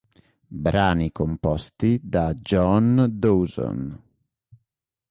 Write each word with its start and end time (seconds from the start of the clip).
Brani 0.63 1.11
composti 1.11 1.99
da 2.01 2.33
John 2.33 3.05
Dawson. 3.07 4.03